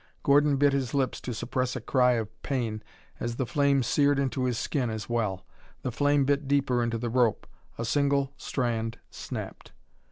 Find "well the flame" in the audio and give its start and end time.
5.07-6.25